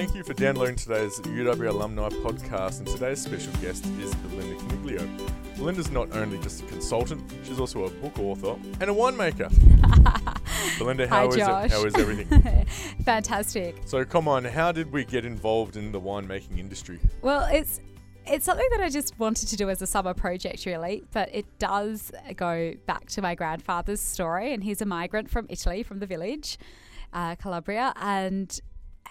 Thank 0.00 0.14
you 0.14 0.24
for 0.24 0.32
downloading 0.32 0.76
today's 0.76 1.20
UW 1.20 1.68
Alumni 1.68 2.08
podcast, 2.08 2.78
and 2.78 2.86
today's 2.86 3.20
special 3.20 3.52
guest 3.60 3.84
is 4.00 4.14
Belinda 4.14 4.56
Coniglio. 4.56 5.06
Belinda's 5.58 5.90
not 5.90 6.16
only 6.16 6.38
just 6.38 6.62
a 6.62 6.64
consultant, 6.64 7.22
she's 7.42 7.60
also 7.60 7.84
a 7.84 7.90
book 7.90 8.18
author 8.18 8.56
and 8.80 8.84
a 8.84 8.94
winemaker. 8.94 9.50
Belinda, 10.78 11.06
how 11.06 11.24
Hi, 11.24 11.26
is 11.26 11.36
Josh. 11.36 11.64
it? 11.66 11.70
How 11.72 11.84
is 11.84 11.94
everything? 11.96 12.64
Fantastic. 13.04 13.76
so, 13.84 14.02
come 14.06 14.26
on, 14.26 14.42
how 14.42 14.72
did 14.72 14.90
we 14.90 15.04
get 15.04 15.26
involved 15.26 15.76
in 15.76 15.92
the 15.92 16.00
winemaking 16.00 16.58
industry? 16.58 16.98
Well, 17.20 17.46
it's 17.52 17.82
it's 18.24 18.46
something 18.46 18.68
that 18.70 18.80
I 18.80 18.88
just 18.88 19.18
wanted 19.18 19.48
to 19.48 19.56
do 19.58 19.68
as 19.68 19.82
a 19.82 19.86
summer 19.86 20.14
project, 20.14 20.64
really. 20.64 21.04
But 21.12 21.28
it 21.30 21.44
does 21.58 22.10
go 22.36 22.72
back 22.86 23.10
to 23.10 23.20
my 23.20 23.34
grandfather's 23.34 24.00
story, 24.00 24.54
and 24.54 24.64
he's 24.64 24.80
a 24.80 24.86
migrant 24.86 25.28
from 25.28 25.44
Italy, 25.50 25.82
from 25.82 25.98
the 25.98 26.06
village, 26.06 26.56
uh, 27.12 27.34
Calabria, 27.34 27.92
and 27.96 28.58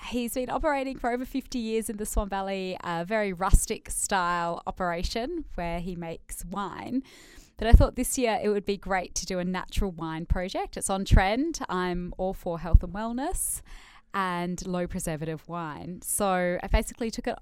he's 0.07 0.34
been 0.34 0.49
operating 0.49 0.98
for 0.98 1.11
over 1.11 1.25
50 1.25 1.59
years 1.59 1.89
in 1.89 1.98
the 1.98 2.05
Swan 2.05 2.29
Valley, 2.29 2.77
a 2.84 3.05
very 3.05 3.34
rustic 3.34 3.89
style 3.89 4.62
operation 4.65 5.45
where 5.55 5.79
he 5.79 5.95
makes 5.95 6.45
wine. 6.45 7.03
But 7.57 7.67
I 7.67 7.73
thought 7.73 7.95
this 7.95 8.17
year 8.17 8.39
it 8.41 8.49
would 8.49 8.65
be 8.65 8.77
great 8.77 9.15
to 9.15 9.25
do 9.25 9.38
a 9.39 9.43
natural 9.43 9.91
wine 9.91 10.25
project. 10.25 10.77
It's 10.77 10.89
on 10.89 11.03
trend. 11.03 11.59
I'm 11.67 12.13
all 12.17 12.34
for 12.34 12.59
health 12.59 12.84
and 12.84 12.93
wellness 12.93 13.62
and 14.13 14.65
low 14.65 14.88
preservative 14.88 15.48
wine. 15.48 16.01
So 16.01 16.57
I 16.63 16.67
basically 16.67 17.12
took 17.12 17.27
it 17.27 17.37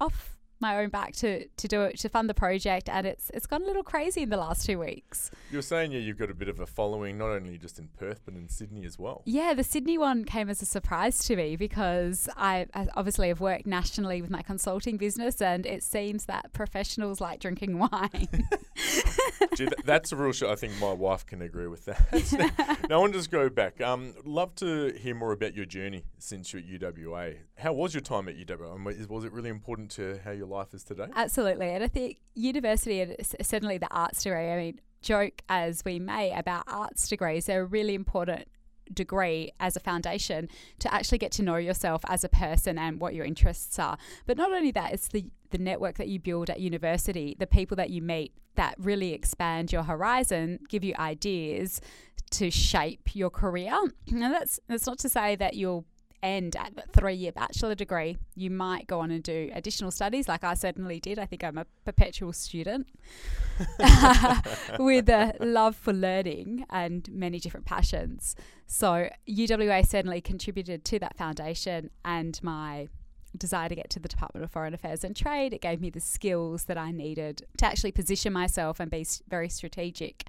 off 0.00 0.38
my 0.60 0.82
own 0.82 0.88
back 0.88 1.14
to, 1.16 1.46
to 1.46 1.68
do 1.68 1.82
it 1.82 1.98
to 2.00 2.08
fund 2.08 2.28
the 2.28 2.34
project 2.34 2.88
and 2.88 3.06
it's 3.06 3.30
it's 3.34 3.46
gone 3.46 3.62
a 3.62 3.66
little 3.66 3.82
crazy 3.82 4.22
in 4.22 4.30
the 4.30 4.36
last 4.36 4.66
two 4.66 4.78
weeks. 4.78 5.30
You're 5.50 5.62
saying, 5.62 5.92
yeah, 5.92 5.98
you've 5.98 6.18
got 6.18 6.30
a 6.30 6.34
bit 6.34 6.48
of 6.48 6.60
a 6.60 6.66
following, 6.66 7.18
not 7.18 7.30
only 7.30 7.58
just 7.58 7.78
in 7.78 7.88
Perth, 7.98 8.20
but 8.24 8.34
in 8.34 8.48
Sydney 8.48 8.84
as 8.84 8.98
well. 8.98 9.22
Yeah, 9.24 9.54
the 9.54 9.64
Sydney 9.64 9.98
one 9.98 10.24
came 10.24 10.48
as 10.48 10.62
a 10.62 10.66
surprise 10.66 11.24
to 11.24 11.36
me 11.36 11.56
because 11.56 12.28
I, 12.36 12.66
I 12.74 12.88
obviously 12.94 13.28
have 13.28 13.40
worked 13.40 13.66
nationally 13.66 14.20
with 14.22 14.30
my 14.30 14.42
consulting 14.42 14.96
business 14.96 15.40
and 15.40 15.66
it 15.66 15.82
seems 15.82 16.26
that 16.26 16.52
professionals 16.52 17.20
like 17.20 17.40
drinking 17.40 17.78
wine. 17.78 18.28
Gee, 19.56 19.66
th- 19.66 19.72
that's 19.84 20.12
a 20.12 20.16
real 20.16 20.32
show. 20.32 20.50
I 20.50 20.54
think 20.54 20.78
my 20.80 20.92
wife 20.92 21.26
can 21.26 21.42
agree 21.42 21.66
with 21.66 21.84
that. 21.86 22.80
now, 22.88 22.96
I 22.96 23.00
want 23.00 23.12
to 23.12 23.18
just 23.18 23.30
go 23.30 23.48
back. 23.48 23.80
Um, 23.80 24.14
love 24.24 24.54
to 24.56 24.92
hear 24.98 25.14
more 25.14 25.32
about 25.32 25.54
your 25.54 25.64
journey 25.64 26.04
since 26.18 26.52
you're 26.52 26.62
at 26.62 26.94
UWA. 26.94 27.38
How 27.58 27.72
was 27.72 27.94
your 27.94 28.00
time 28.00 28.28
at 28.28 28.36
UWA? 28.36 28.74
And 28.74 29.08
was 29.08 29.24
it 29.24 29.32
really 29.32 29.50
important 29.50 29.90
to 29.92 30.20
how 30.24 30.30
your 30.30 30.46
life 30.50 30.74
is 30.74 30.84
today? 30.84 31.06
Absolutely. 31.14 31.70
And 31.70 31.82
I 31.82 31.88
think 31.88 32.18
university 32.34 33.00
and 33.00 33.16
certainly 33.40 33.78
the 33.78 33.90
arts 33.90 34.22
degree, 34.22 34.50
I 34.50 34.56
mean, 34.56 34.80
joke 35.00 35.42
as 35.48 35.82
we 35.84 35.98
may 35.98 36.32
about 36.36 36.64
arts 36.66 37.08
degrees, 37.08 37.46
they're 37.46 37.62
a 37.62 37.66
really 37.66 37.94
important 37.94 38.48
degree 38.92 39.52
as 39.60 39.76
a 39.76 39.80
foundation 39.80 40.48
to 40.80 40.92
actually 40.92 41.18
get 41.18 41.32
to 41.32 41.42
know 41.42 41.56
yourself 41.56 42.02
as 42.08 42.24
a 42.24 42.28
person 42.28 42.78
and 42.78 43.00
what 43.00 43.14
your 43.14 43.24
interests 43.24 43.78
are. 43.78 43.96
But 44.26 44.36
not 44.36 44.52
only 44.52 44.72
that, 44.72 44.92
it's 44.92 45.08
the 45.08 45.26
the 45.50 45.58
network 45.58 45.96
that 45.96 46.06
you 46.06 46.20
build 46.20 46.48
at 46.48 46.60
university, 46.60 47.36
the 47.38 47.46
people 47.46 47.76
that 47.76 47.90
you 47.90 48.00
meet 48.00 48.32
that 48.54 48.74
really 48.78 49.12
expand 49.12 49.72
your 49.72 49.82
horizon, 49.82 50.60
give 50.68 50.84
you 50.84 50.94
ideas 50.98 51.80
to 52.30 52.50
shape 52.50 53.14
your 53.14 53.30
career. 53.30 53.76
And 54.08 54.22
that's 54.22 54.60
that's 54.68 54.86
not 54.86 54.98
to 55.00 55.08
say 55.08 55.36
that 55.36 55.54
you'll 55.54 55.84
end 56.22 56.56
at 56.56 56.74
the 56.76 56.82
three 56.92 57.14
year 57.14 57.32
bachelor 57.32 57.74
degree. 57.74 58.16
You 58.34 58.50
might 58.50 58.86
go 58.86 59.00
on 59.00 59.10
and 59.10 59.22
do 59.22 59.50
additional 59.54 59.90
studies, 59.90 60.28
like 60.28 60.44
I 60.44 60.54
certainly 60.54 61.00
did. 61.00 61.18
I 61.18 61.26
think 61.26 61.44
I'm 61.44 61.58
a 61.58 61.66
perpetual 61.84 62.32
student 62.32 62.86
with 64.78 65.08
a 65.08 65.34
love 65.40 65.76
for 65.76 65.92
learning 65.92 66.66
and 66.70 67.08
many 67.10 67.38
different 67.38 67.66
passions. 67.66 68.36
So, 68.66 69.08
UWA 69.28 69.86
certainly 69.86 70.20
contributed 70.20 70.84
to 70.86 70.98
that 71.00 71.16
foundation 71.16 71.90
and 72.04 72.40
my 72.42 72.88
desire 73.36 73.68
to 73.68 73.74
get 73.74 73.90
to 73.90 74.00
the 74.00 74.08
Department 74.08 74.44
of 74.44 74.50
Foreign 74.50 74.74
Affairs 74.74 75.04
and 75.04 75.14
Trade. 75.14 75.52
It 75.52 75.60
gave 75.60 75.80
me 75.80 75.90
the 75.90 76.00
skills 76.00 76.64
that 76.64 76.78
I 76.78 76.90
needed 76.90 77.46
to 77.58 77.66
actually 77.66 77.92
position 77.92 78.32
myself 78.32 78.80
and 78.80 78.90
be 78.90 79.06
very 79.28 79.48
strategic 79.48 80.24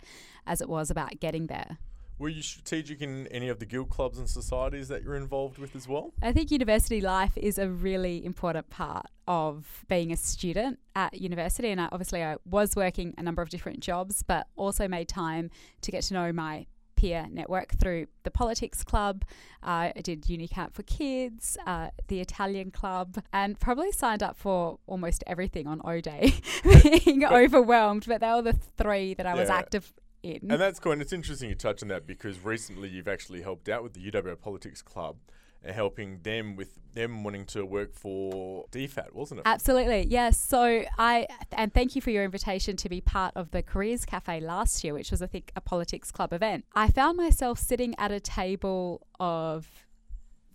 as 0.45 0.61
it 0.61 0.69
was 0.69 0.91
about 0.91 1.19
getting 1.19 1.47
there. 1.47 1.77
Were 2.21 2.29
you 2.29 2.43
strategic 2.43 3.01
in 3.01 3.25
any 3.31 3.49
of 3.49 3.57
the 3.57 3.65
guild 3.65 3.89
clubs 3.89 4.19
and 4.19 4.29
societies 4.29 4.89
that 4.89 5.03
you're 5.03 5.15
involved 5.15 5.57
with 5.57 5.75
as 5.75 5.87
well? 5.87 6.13
I 6.21 6.31
think 6.31 6.51
university 6.51 7.01
life 7.01 7.35
is 7.35 7.57
a 7.57 7.67
really 7.67 8.23
important 8.23 8.69
part 8.69 9.07
of 9.27 9.83
being 9.89 10.11
a 10.11 10.17
student 10.17 10.77
at 10.95 11.19
university. 11.19 11.69
And 11.69 11.81
I, 11.81 11.89
obviously, 11.91 12.23
I 12.23 12.35
was 12.45 12.75
working 12.75 13.15
a 13.17 13.23
number 13.23 13.41
of 13.41 13.49
different 13.49 13.79
jobs, 13.79 14.21
but 14.21 14.45
also 14.55 14.87
made 14.87 15.07
time 15.07 15.49
to 15.81 15.89
get 15.89 16.03
to 16.03 16.13
know 16.13 16.31
my 16.31 16.67
peer 16.95 17.25
network 17.31 17.73
through 17.79 18.05
the 18.21 18.29
politics 18.29 18.83
club. 18.83 19.25
Uh, 19.63 19.89
I 19.95 20.01
did 20.03 20.21
Unicamp 20.25 20.75
for 20.75 20.83
kids, 20.83 21.57
uh, 21.65 21.89
the 22.07 22.21
Italian 22.21 22.69
club, 22.69 23.17
and 23.33 23.59
probably 23.59 23.91
signed 23.91 24.21
up 24.21 24.37
for 24.37 24.77
almost 24.85 25.23
everything 25.25 25.65
on 25.65 25.81
O 25.83 25.99
Day, 25.99 26.35
being 26.83 27.25
overwhelmed. 27.25 28.05
But 28.07 28.21
they 28.21 28.29
were 28.29 28.43
the 28.43 28.53
three 28.53 29.15
that 29.15 29.25
I 29.25 29.33
was 29.33 29.49
active 29.49 29.91
in. 30.23 30.39
And 30.49 30.61
that's 30.61 30.79
cool. 30.79 30.91
And 30.91 31.01
it's 31.01 31.13
interesting 31.13 31.49
you 31.49 31.55
touch 31.55 31.81
on 31.81 31.89
that 31.89 32.07
because 32.07 32.39
recently 32.39 32.89
you've 32.89 33.07
actually 33.07 33.41
helped 33.41 33.69
out 33.69 33.83
with 33.83 33.93
the 33.93 34.11
UWA 34.11 34.39
Politics 34.39 34.81
Club 34.81 35.17
and 35.63 35.75
helping 35.75 36.19
them 36.23 36.55
with 36.55 36.79
them 36.93 37.23
wanting 37.23 37.45
to 37.45 37.65
work 37.65 37.93
for 37.93 38.65
DFAT, 38.71 39.13
wasn't 39.13 39.39
it? 39.39 39.43
Absolutely. 39.45 40.07
Yes. 40.09 40.37
So 40.37 40.83
I 40.97 41.27
and 41.51 41.73
thank 41.73 41.95
you 41.95 42.01
for 42.01 42.09
your 42.09 42.23
invitation 42.23 42.75
to 42.77 42.89
be 42.89 42.99
part 42.99 43.33
of 43.35 43.51
the 43.51 43.61
Careers 43.61 44.05
Cafe 44.05 44.39
last 44.39 44.83
year, 44.83 44.93
which 44.93 45.11
was 45.11 45.21
I 45.21 45.27
think 45.27 45.51
a 45.55 45.61
politics 45.61 46.11
club 46.11 46.33
event. 46.33 46.65
I 46.73 46.89
found 46.89 47.17
myself 47.17 47.59
sitting 47.59 47.95
at 47.97 48.11
a 48.11 48.19
table 48.19 49.07
of 49.19 49.67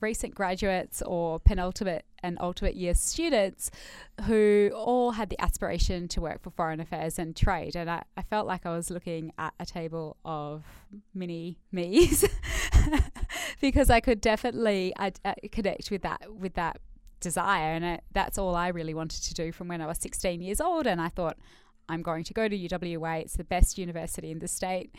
recent 0.00 0.34
graduates 0.34 1.02
or 1.02 1.40
penultimate 1.40 2.04
and 2.22 2.36
ultimate 2.40 2.74
year 2.74 2.94
students 2.94 3.70
who 4.22 4.70
all 4.74 5.12
had 5.12 5.30
the 5.30 5.40
aspiration 5.40 6.08
to 6.08 6.20
work 6.20 6.42
for 6.42 6.50
foreign 6.50 6.80
affairs 6.80 7.18
and 7.18 7.36
trade. 7.36 7.76
And 7.76 7.90
I, 7.90 8.02
I 8.16 8.22
felt 8.22 8.46
like 8.46 8.66
I 8.66 8.74
was 8.74 8.90
looking 8.90 9.32
at 9.38 9.54
a 9.60 9.66
table 9.66 10.16
of 10.24 10.64
mini 11.14 11.58
me's 11.72 12.24
because 13.60 13.90
I 13.90 14.00
could 14.00 14.20
definitely 14.20 14.92
I, 14.98 15.12
uh, 15.24 15.34
connect 15.52 15.90
with 15.90 16.02
that 16.02 16.22
with 16.34 16.54
that 16.54 16.80
desire. 17.20 17.72
And 17.72 17.84
I, 17.84 18.00
that's 18.12 18.38
all 18.38 18.54
I 18.54 18.68
really 18.68 18.94
wanted 18.94 19.22
to 19.24 19.34
do 19.34 19.52
from 19.52 19.68
when 19.68 19.80
I 19.80 19.86
was 19.86 19.98
16 19.98 20.40
years 20.40 20.60
old. 20.60 20.86
And 20.86 21.00
I 21.00 21.08
thought 21.08 21.36
I'm 21.88 22.02
going 22.02 22.24
to 22.24 22.34
go 22.34 22.48
to 22.48 22.56
UWA 22.56 23.22
it's 23.22 23.36
the 23.36 23.44
best 23.44 23.78
university 23.78 24.30
in 24.30 24.40
the 24.40 24.48
state 24.48 24.94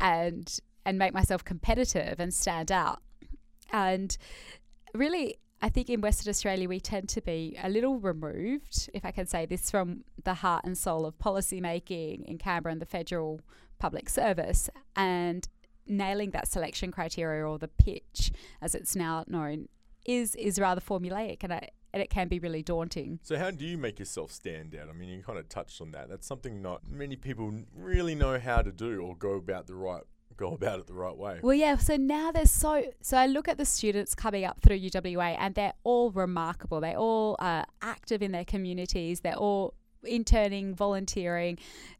and 0.00 0.58
and 0.84 0.98
make 0.98 1.14
myself 1.14 1.44
competitive 1.44 2.18
and 2.18 2.34
stand 2.34 2.72
out 2.72 3.00
and 3.70 4.16
really 4.94 5.38
I 5.64 5.68
think 5.68 5.88
in 5.88 6.00
Western 6.00 6.30
Australia 6.30 6.68
we 6.68 6.80
tend 6.80 7.08
to 7.10 7.20
be 7.20 7.56
a 7.62 7.68
little 7.68 8.00
removed 8.00 8.90
if 8.92 9.04
I 9.04 9.12
can 9.12 9.26
say 9.26 9.46
this 9.46 9.70
from 9.70 10.04
the 10.24 10.34
heart 10.34 10.64
and 10.64 10.76
soul 10.76 11.06
of 11.06 11.18
policy 11.18 11.60
making 11.60 12.24
in 12.24 12.38
Canberra 12.38 12.72
and 12.72 12.80
the 12.80 12.86
federal 12.86 13.40
public 13.78 14.08
service 14.08 14.68
and 14.96 15.48
nailing 15.86 16.30
that 16.30 16.48
selection 16.48 16.90
criteria 16.90 17.46
or 17.46 17.58
the 17.58 17.68
pitch 17.68 18.32
as 18.60 18.74
it's 18.74 18.96
now 18.96 19.24
known 19.28 19.68
is 20.04 20.34
is 20.34 20.58
rather 20.58 20.80
formulaic 20.80 21.38
and, 21.42 21.52
I, 21.52 21.68
and 21.92 22.02
it 22.02 22.10
can 22.10 22.28
be 22.28 22.38
really 22.38 22.62
daunting. 22.62 23.20
So 23.22 23.38
how 23.38 23.50
do 23.50 23.64
you 23.64 23.78
make 23.78 23.98
yourself 23.98 24.32
stand 24.32 24.74
out? 24.74 24.88
I 24.88 24.92
mean, 24.92 25.08
you 25.08 25.22
kind 25.22 25.38
of 25.38 25.48
touched 25.48 25.80
on 25.80 25.92
that. 25.92 26.08
That's 26.08 26.26
something 26.26 26.60
not 26.60 26.90
many 26.90 27.16
people 27.16 27.52
really 27.74 28.14
know 28.14 28.38
how 28.38 28.62
to 28.62 28.72
do 28.72 29.00
or 29.00 29.14
go 29.16 29.34
about 29.34 29.66
the 29.66 29.74
right 29.74 30.02
go 30.36 30.54
about 30.54 30.80
it 30.80 30.86
the 30.86 30.94
right 30.94 31.16
way. 31.16 31.40
Well, 31.42 31.54
yeah. 31.54 31.76
So 31.76 31.96
now 31.96 32.32
there's 32.32 32.50
so 32.50 32.84
so 33.00 33.16
I 33.16 33.26
look 33.26 33.48
at 33.48 33.58
the 33.58 33.64
students 33.64 34.14
coming 34.14 34.44
up 34.44 34.60
through 34.60 34.78
UWA, 34.78 35.36
and 35.38 35.54
they're 35.54 35.74
all 35.84 36.10
remarkable. 36.10 36.80
They 36.80 36.94
all 36.94 37.36
are 37.38 37.66
active 37.80 38.22
in 38.22 38.32
their 38.32 38.44
communities. 38.44 39.20
They're 39.20 39.34
all 39.34 39.74
interning, 40.04 40.74
volunteering, 40.74 41.58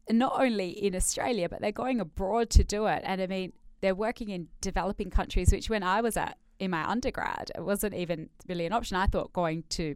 not 0.09 0.33
only 0.39 0.69
in 0.69 0.95
Australia, 0.95 1.47
but 1.47 1.61
they're 1.61 1.71
going 1.71 1.99
abroad 1.99 2.49
to 2.51 2.63
do 2.63 2.85
it. 2.87 3.01
And 3.05 3.21
I 3.21 3.27
mean, 3.27 3.53
they're 3.81 3.95
working 3.95 4.29
in 4.29 4.47
developing 4.61 5.09
countries, 5.09 5.51
which 5.51 5.69
when 5.69 5.83
I 5.83 6.01
was 6.01 6.17
at 6.17 6.37
in 6.59 6.71
my 6.71 6.89
undergrad, 6.89 7.51
it 7.55 7.61
wasn't 7.61 7.93
even 7.93 8.29
really 8.47 8.65
an 8.65 8.73
option. 8.73 8.95
I 8.97 9.07
thought 9.07 9.33
going 9.33 9.63
to 9.69 9.95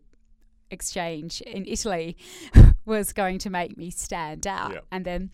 exchange 0.69 1.41
in 1.41 1.65
Italy 1.65 2.17
was 2.85 3.13
going 3.13 3.39
to 3.39 3.49
make 3.49 3.77
me 3.77 3.89
stand 3.89 4.45
out. 4.45 4.73
Yeah. 4.73 4.79
And 4.91 5.05
then 5.05 5.31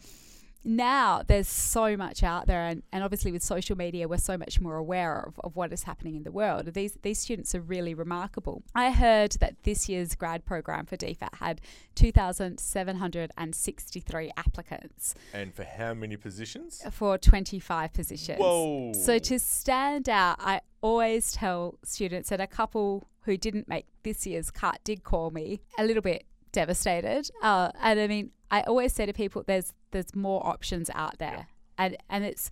now 0.63 1.21
there's 1.27 1.47
so 1.47 1.95
much 1.97 2.23
out 2.23 2.47
there 2.47 2.65
and, 2.65 2.81
and 2.91 3.03
obviously 3.03 3.31
with 3.31 3.43
social 3.43 3.75
media 3.77 4.07
we're 4.07 4.17
so 4.17 4.37
much 4.37 4.59
more 4.61 4.77
aware 4.77 5.19
of, 5.27 5.39
of 5.43 5.55
what 5.55 5.71
is 5.73 5.83
happening 5.83 6.15
in 6.15 6.23
the 6.23 6.31
world 6.31 6.65
these 6.73 6.97
these 7.01 7.19
students 7.19 7.53
are 7.53 7.59
really 7.61 7.93
remarkable 7.93 8.63
i 8.73 8.89
heard 8.91 9.33
that 9.41 9.55
this 9.63 9.89
year's 9.89 10.15
grad 10.15 10.45
program 10.45 10.85
for 10.85 10.95
dfat 10.97 11.35
had 11.35 11.59
2763 11.95 14.31
applicants 14.37 15.15
And 15.33 15.53
for 15.53 15.63
how 15.63 15.93
many 15.93 16.17
positions? 16.17 16.81
for 16.91 17.17
25 17.17 17.93
positions 17.93 18.39
Whoa. 18.39 18.91
so 18.93 19.17
to 19.19 19.39
stand 19.39 20.07
out 20.09 20.37
i 20.39 20.61
always 20.81 21.31
tell 21.33 21.77
students 21.83 22.29
that 22.29 22.39
a 22.41 22.47
couple 22.47 23.07
who 23.21 23.37
didn't 23.37 23.67
make 23.67 23.85
this 24.03 24.25
year's 24.27 24.51
cut 24.51 24.79
did 24.83 25.03
call 25.03 25.31
me 25.31 25.61
a 25.77 25.83
little 25.85 26.01
bit 26.01 26.25
devastated 26.53 27.29
uh, 27.41 27.69
and 27.81 27.99
i 27.99 28.07
mean 28.07 28.31
i 28.51 28.61
always 28.61 28.93
say 28.93 29.05
to 29.05 29.13
people 29.13 29.43
there's 29.45 29.73
there's 29.91 30.15
more 30.15 30.45
options 30.47 30.89
out 30.95 31.17
there 31.19 31.47
and 31.77 31.97
and 32.09 32.23
it's 32.23 32.49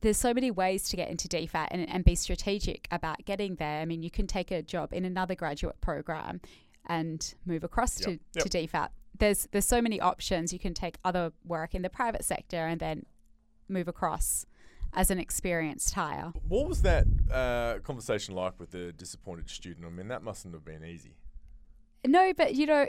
there's 0.00 0.16
so 0.16 0.32
many 0.32 0.50
ways 0.50 0.88
to 0.88 0.96
get 0.96 1.08
into 1.08 1.26
DFAT 1.28 1.68
and, 1.70 1.88
and 1.88 2.04
be 2.04 2.14
strategic 2.14 2.86
about 2.90 3.24
getting 3.24 3.56
there. 3.56 3.80
I 3.80 3.84
mean, 3.84 4.02
you 4.02 4.10
can 4.10 4.26
take 4.26 4.50
a 4.50 4.62
job 4.62 4.92
in 4.92 5.04
another 5.04 5.34
graduate 5.34 5.80
program 5.80 6.40
and 6.86 7.34
move 7.44 7.64
across 7.64 8.00
Yep, 8.00 8.06
to, 8.06 8.20
yep. 8.34 8.44
to 8.44 8.58
DFAT. 8.58 8.88
There's 9.18 9.48
there's 9.50 9.66
so 9.66 9.82
many 9.82 10.00
options. 10.00 10.52
You 10.52 10.60
can 10.60 10.74
take 10.74 10.96
other 11.04 11.32
work 11.44 11.74
in 11.74 11.82
the 11.82 11.90
private 11.90 12.24
sector 12.24 12.66
and 12.66 12.80
then 12.80 13.06
move 13.68 13.88
across 13.88 14.46
as 14.94 15.10
an 15.10 15.18
experienced 15.18 15.92
hire. 15.94 16.32
What 16.46 16.68
was 16.68 16.82
that 16.82 17.06
uh, 17.30 17.80
conversation 17.80 18.34
like 18.34 18.58
with 18.60 18.70
the 18.70 18.92
disappointed 18.92 19.50
student? 19.50 19.84
I 19.84 19.90
mean, 19.90 20.08
that 20.08 20.22
mustn't 20.22 20.54
have 20.54 20.64
been 20.64 20.84
easy. 20.84 21.16
No, 22.06 22.32
but 22.32 22.54
you 22.54 22.66
know, 22.66 22.86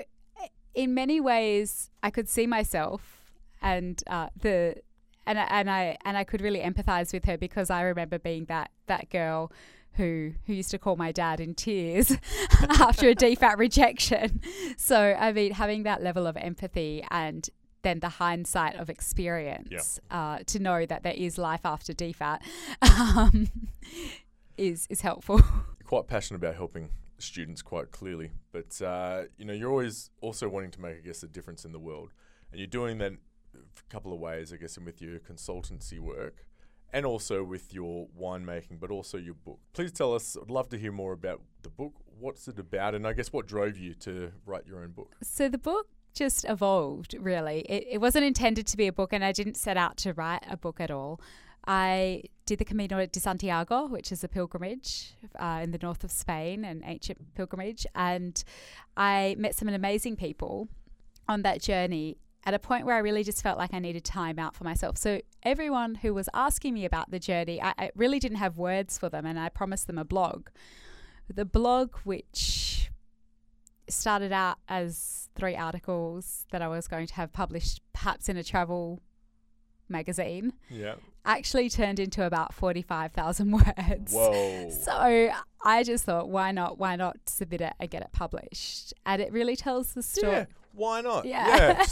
in 0.73 0.93
many 0.93 1.19
ways, 1.19 1.89
I 2.03 2.09
could 2.09 2.29
see 2.29 2.47
myself 2.47 3.19
and 3.61 4.01
uh, 4.07 4.29
the 4.39 4.75
and 5.25 5.37
I, 5.37 5.43
and 5.43 5.69
I 5.69 5.97
and 6.05 6.17
I 6.17 6.23
could 6.23 6.41
really 6.41 6.59
empathize 6.59 7.13
with 7.13 7.25
her 7.25 7.37
because 7.37 7.69
I 7.69 7.81
remember 7.81 8.17
being 8.17 8.45
that 8.45 8.71
that 8.87 9.09
girl 9.09 9.51
who 9.93 10.31
who 10.47 10.53
used 10.53 10.71
to 10.71 10.79
call 10.79 10.95
my 10.95 11.11
dad 11.11 11.39
in 11.39 11.53
tears 11.53 12.11
after 12.79 13.09
a 13.09 13.15
DFAT 13.15 13.57
rejection. 13.57 14.41
So 14.77 15.15
I 15.19 15.31
mean, 15.31 15.51
having 15.51 15.83
that 15.83 16.01
level 16.01 16.25
of 16.25 16.37
empathy 16.37 17.03
and 17.11 17.47
then 17.81 17.99
the 17.99 18.09
hindsight 18.09 18.75
of 18.75 18.89
experience 18.89 19.99
uh, 20.11 20.39
to 20.47 20.59
know 20.59 20.85
that 20.85 21.03
there 21.03 21.13
is 21.13 21.37
life 21.37 21.61
after 21.63 21.93
DFAT 21.93 22.39
um, 22.81 23.49
is 24.57 24.87
is 24.89 25.01
helpful. 25.01 25.41
Quite 25.85 26.07
passionate 26.07 26.37
about 26.37 26.55
helping 26.55 26.89
students, 27.21 27.61
quite 27.61 27.91
clearly, 27.91 28.31
but 28.51 28.81
uh, 28.81 29.23
you 29.37 29.45
know, 29.45 29.53
you're 29.53 29.71
always 29.71 30.09
also 30.21 30.49
wanting 30.49 30.71
to 30.71 30.81
make, 30.81 30.97
I 30.97 31.01
guess, 31.01 31.23
a 31.23 31.27
difference 31.27 31.65
in 31.65 31.71
the 31.71 31.79
world, 31.79 32.13
and 32.51 32.59
you're 32.59 32.67
doing 32.67 32.97
that 32.99 33.13
a 33.53 33.89
couple 33.89 34.13
of 34.13 34.19
ways, 34.19 34.53
I 34.53 34.57
guess, 34.57 34.77
and 34.77 34.85
with 34.85 35.01
your 35.01 35.19
consultancy 35.19 35.99
work. 35.99 36.45
And 36.91 37.05
also 37.05 37.43
with 37.43 37.71
your 37.71 38.07
winemaking, 38.19 38.79
but 38.79 38.89
also 38.89 39.19
your 39.19 39.35
book. 39.35 39.59
Please 39.73 39.91
tell 39.91 40.11
us. 40.15 40.35
I'd 40.35 40.49
love 40.49 40.69
to 40.69 40.77
hear 40.79 40.91
more 40.91 41.13
about 41.13 41.39
the 41.61 41.69
book. 41.69 41.93
What's 42.19 42.47
it 42.47 42.57
about, 42.57 42.95
and 42.95 43.05
I 43.05 43.13
guess 43.13 43.31
what 43.31 43.45
drove 43.45 43.77
you 43.77 43.93
to 43.93 44.31
write 44.43 44.65
your 44.65 44.79
own 44.79 44.89
book? 44.93 45.13
So 45.21 45.49
the 45.49 45.59
book 45.59 45.85
just 46.15 46.45
evolved, 46.49 47.15
really. 47.19 47.59
It, 47.69 47.85
it 47.91 47.97
wasn't 48.01 48.25
intended 48.25 48.65
to 48.65 48.75
be 48.75 48.87
a 48.87 48.91
book, 48.91 49.13
and 49.13 49.23
I 49.23 49.31
didn't 49.31 49.55
set 49.55 49.77
out 49.77 49.97
to 49.97 50.13
write 50.13 50.43
a 50.49 50.57
book 50.57 50.79
at 50.79 50.89
all. 50.89 51.21
I 51.69 52.23
did 52.47 52.57
the 52.57 52.65
Camino 52.65 53.05
de 53.05 53.19
Santiago, 53.19 53.85
which 53.85 54.11
is 54.11 54.23
a 54.23 54.27
pilgrimage 54.27 55.13
uh, 55.39 55.59
in 55.61 55.69
the 55.69 55.77
north 55.79 56.03
of 56.03 56.09
Spain, 56.09 56.65
an 56.65 56.81
ancient 56.83 57.35
pilgrimage, 57.35 57.85
and 57.93 58.43
I 58.97 59.35
met 59.37 59.53
some 59.53 59.69
amazing 59.69 60.15
people 60.15 60.67
on 61.27 61.43
that 61.43 61.61
journey 61.61 62.17
at 62.43 62.55
a 62.55 62.59
point 62.59 62.87
where 62.87 62.95
I 62.95 62.99
really 62.99 63.23
just 63.23 63.43
felt 63.43 63.59
like 63.59 63.71
I 63.71 63.77
needed 63.77 64.03
time 64.03 64.39
out 64.39 64.55
for 64.55 64.63
myself. 64.63 64.97
So 64.97 65.21
everyone 65.43 65.93
who 65.93 66.11
was 66.11 66.27
asking 66.33 66.73
me 66.73 66.85
about 66.85 67.11
the 67.11 67.19
journey, 67.19 67.61
I, 67.61 67.75
I 67.77 67.91
really 67.95 68.17
didn't 68.17 68.39
have 68.39 68.57
words 68.57 68.97
for 68.97 69.07
them, 69.07 69.27
and 69.27 69.39
I 69.39 69.49
promised 69.49 69.85
them 69.85 69.99
a 69.99 70.05
blog. 70.05 70.47
The 71.31 71.45
blog, 71.45 71.97
which 72.03 72.89
started 73.87 74.31
out 74.31 74.57
as 74.67 75.29
three 75.35 75.55
articles 75.55 76.47
that 76.51 76.63
I 76.63 76.67
was 76.67 76.87
going 76.87 77.05
to 77.05 77.13
have 77.13 77.31
published, 77.31 77.81
perhaps 77.93 78.27
in 78.27 78.37
a 78.37 78.43
travel 78.43 79.03
magazine, 79.87 80.53
Yeah. 80.69 80.95
Actually 81.29 81.69
turned 81.69 81.99
into 81.99 82.25
about 82.25 82.53
45,000 82.53 83.51
words. 83.87 84.11
Whoa. 84.13 84.69
So 84.71 85.31
I 85.63 85.83
just 85.83 86.03
thought, 86.05 86.29
why 86.29 86.51
not? 86.51 86.77
Why 86.79 86.95
not 86.95 87.17
submit 87.27 87.61
it 87.61 87.73
and 87.79 87.89
get 87.89 88.01
it 88.01 88.09
published? 88.11 88.93
And 89.05 89.21
it 89.21 89.31
really 89.31 89.55
tells 89.55 89.93
the 89.93 90.03
story. 90.03 90.31
yeah. 90.33 90.45
Why 90.73 91.01
not? 91.01 91.25
Yeah. 91.25 91.83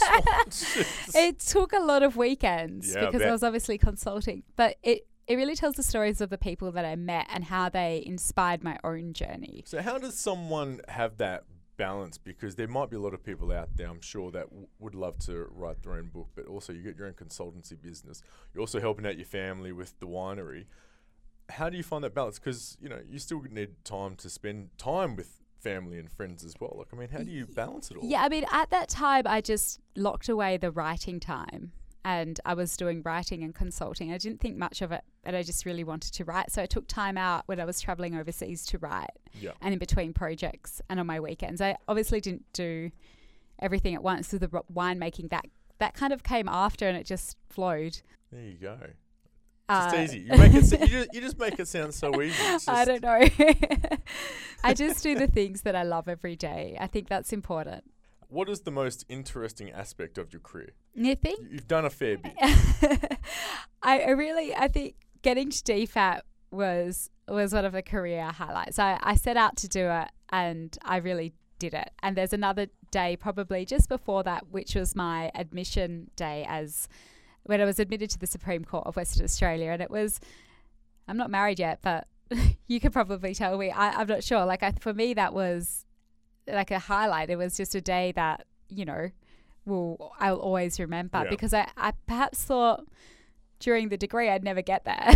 just- 0.46 0.66
It 1.14 1.38
took 1.40 1.72
a 1.72 1.80
lot 1.80 2.02
of 2.02 2.16
weekends 2.16 2.94
Yeah, 2.94 3.06
because 3.06 3.20
I 3.22 3.26
bet. 3.26 3.32
was 3.32 3.42
obviously 3.42 3.76
consulting, 3.78 4.42
but 4.56 4.76
it, 4.82 5.06
it 5.26 5.36
really 5.36 5.56
tells 5.56 5.74
the 5.76 5.82
stories 5.82 6.20
of 6.20 6.30
the 6.30 6.38
people 6.38 6.72
that 6.72 6.84
I 6.84 6.96
met 6.96 7.26
and 7.32 7.44
how 7.44 7.68
they 7.68 8.02
inspired 8.06 8.62
my 8.64 8.78
own 8.82 9.12
journey. 9.12 9.62
So 9.66 9.82
how 9.82 9.98
does 9.98 10.18
someone 10.18 10.80
have 10.88 11.18
that 11.18 11.44
balance? 11.78 12.18
Because 12.18 12.56
there 12.56 12.68
might 12.68 12.90
be 12.90 12.96
a 12.96 13.00
lot 13.00 13.14
of 13.14 13.24
people 13.24 13.50
out 13.50 13.70
there, 13.76 13.88
I'm 13.88 14.02
sure, 14.02 14.30
that 14.32 14.50
w- 14.50 14.66
would 14.78 14.94
love 14.94 15.18
to 15.20 15.46
write 15.50 15.82
their 15.82 15.94
own 15.94 16.08
book, 16.08 16.28
but 16.34 16.46
also 16.46 16.74
you 16.74 16.82
get 16.82 16.98
your 16.98 17.06
own 17.06 17.14
consultancy 17.14 17.80
business. 17.80 18.20
You're 18.52 18.60
also 18.60 18.80
helping 18.80 19.06
out 19.06 19.16
your 19.16 19.24
family 19.24 19.72
with 19.72 19.98
the 20.00 20.06
winery. 20.06 20.66
How 21.48 21.70
do 21.70 21.78
you 21.78 21.82
find 21.82 22.04
that 22.04 22.14
balance? 22.14 22.38
Because 22.38 22.76
you 22.78 22.90
know 22.90 23.00
you 23.08 23.18
still 23.18 23.40
need 23.50 23.70
time 23.84 24.16
to 24.16 24.28
spend 24.28 24.76
time 24.76 25.16
with 25.16 25.40
family 25.60 25.98
and 25.98 26.10
friends 26.10 26.44
as 26.44 26.54
well. 26.60 26.74
Like, 26.76 26.88
I 26.92 26.96
mean, 26.96 27.08
how 27.08 27.20
do 27.20 27.30
you 27.30 27.46
balance 27.46 27.90
it 27.90 27.96
all? 27.96 28.04
Yeah, 28.04 28.22
I 28.22 28.28
mean, 28.28 28.44
at 28.52 28.68
that 28.70 28.90
time, 28.90 29.24
I 29.26 29.40
just 29.40 29.80
locked 29.96 30.28
away 30.28 30.58
the 30.58 30.70
writing 30.70 31.20
time 31.20 31.72
and 32.04 32.40
I 32.44 32.54
was 32.54 32.76
doing 32.76 33.02
writing 33.04 33.42
and 33.42 33.54
consulting. 33.54 34.12
I 34.12 34.18
didn't 34.18 34.40
think 34.40 34.56
much 34.56 34.80
of 34.82 34.92
it, 34.92 35.02
but 35.24 35.34
I 35.34 35.42
just 35.42 35.66
really 35.66 35.84
wanted 35.84 36.12
to 36.14 36.24
write. 36.24 36.50
So 36.50 36.62
I 36.62 36.66
took 36.66 36.86
time 36.88 37.18
out 37.18 37.42
when 37.46 37.60
I 37.60 37.64
was 37.64 37.80
traveling 37.80 38.14
overseas 38.16 38.64
to 38.66 38.78
write 38.78 39.10
Yeah. 39.38 39.50
and 39.60 39.72
in 39.72 39.78
between 39.78 40.12
projects 40.12 40.80
and 40.88 40.98
on 41.00 41.06
my 41.06 41.20
weekends. 41.20 41.60
I 41.60 41.76
obviously 41.86 42.20
didn't 42.20 42.44
do 42.52 42.90
everything 43.58 43.94
at 43.94 44.02
once 44.02 44.32
with 44.32 44.40
the 44.42 44.48
winemaking. 44.72 45.30
That, 45.30 45.46
that 45.78 45.94
kind 45.94 46.12
of 46.12 46.22
came 46.22 46.48
after 46.48 46.86
and 46.88 46.96
it 46.96 47.04
just 47.04 47.36
flowed. 47.48 48.00
There 48.32 48.42
you 48.42 48.54
go. 48.54 48.78
Uh, 49.70 49.90
Just 49.90 50.14
easy. 50.14 50.20
You 50.20 50.38
make 50.38 50.54
it. 50.54 50.80
You 50.80 50.86
just, 50.86 51.14
you 51.14 51.20
just 51.20 51.38
make 51.38 51.58
it 51.58 51.68
sound 51.68 51.92
so 51.92 52.22
easy. 52.22 52.42
I 52.68 52.86
don't 52.86 53.02
know. 53.02 53.20
I 54.64 54.72
just 54.72 55.02
do 55.02 55.14
the 55.14 55.26
things 55.26 55.60
that 55.62 55.76
I 55.76 55.82
love 55.82 56.08
every 56.08 56.36
day. 56.36 56.76
I 56.80 56.86
think 56.86 57.08
that's 57.08 57.34
important. 57.34 57.84
What 58.28 58.48
is 58.48 58.60
the 58.60 58.70
most 58.70 59.04
interesting 59.08 59.70
aspect 59.70 60.18
of 60.18 60.32
your 60.32 60.40
career? 60.40 60.70
You- 61.38 61.48
You've 61.50 61.68
done 61.68 61.84
a 61.84 61.90
fair 61.90 62.18
bit. 62.18 62.34
I, 63.82 64.10
really, 64.10 64.54
I 64.54 64.68
think 64.68 64.94
getting 65.22 65.50
to 65.50 65.56
DFAT 65.64 66.20
was 66.50 67.10
was 67.28 67.52
one 67.52 67.64
of 67.66 67.72
the 67.72 67.82
career 67.82 68.24
highlights. 68.30 68.78
I, 68.78 68.98
I 69.02 69.14
set 69.14 69.36
out 69.36 69.56
to 69.58 69.68
do 69.68 69.86
it, 69.90 70.08
and 70.30 70.76
I 70.82 70.96
really 70.96 71.34
did 71.58 71.74
it. 71.74 71.90
And 72.02 72.16
there's 72.16 72.32
another 72.32 72.68
day, 72.90 73.16
probably 73.16 73.66
just 73.66 73.88
before 73.88 74.22
that, 74.22 74.48
which 74.50 74.74
was 74.74 74.96
my 74.96 75.30
admission 75.34 76.10
day 76.16 76.46
as 76.48 76.88
when 77.42 77.60
I 77.60 77.64
was 77.66 77.78
admitted 77.78 78.08
to 78.10 78.18
the 78.18 78.26
Supreme 78.26 78.64
Court 78.64 78.86
of 78.86 78.96
Western 78.96 79.24
Australia, 79.24 79.70
and 79.72 79.82
it 79.82 79.90
was. 79.90 80.20
I'm 81.06 81.16
not 81.16 81.30
married 81.30 81.58
yet, 81.58 81.78
but 81.82 82.06
you 82.66 82.80
could 82.80 82.92
probably 82.92 83.34
tell 83.34 83.56
me. 83.56 83.70
I, 83.70 83.90
I'm 83.92 84.06
not 84.06 84.22
sure. 84.22 84.44
Like 84.44 84.62
I, 84.62 84.72
for 84.72 84.92
me, 84.92 85.14
that 85.14 85.32
was 85.32 85.86
like 86.52 86.70
a 86.70 86.78
highlight. 86.78 87.30
It 87.30 87.36
was 87.36 87.56
just 87.56 87.74
a 87.74 87.80
day 87.80 88.12
that 88.16 88.46
you 88.68 88.84
know 88.84 89.10
will 89.64 90.12
I'll 90.18 90.36
always 90.38 90.78
remember 90.80 91.22
Yeah. 91.24 91.30
because 91.30 91.52
I, 91.54 91.68
I 91.76 91.92
perhaps 92.06 92.42
thought 92.44 92.84
during 93.60 93.88
the 93.88 93.96
degree 93.96 94.28
I'd 94.30 94.44
never 94.44 94.62
get 94.62 94.84
there. 94.84 95.10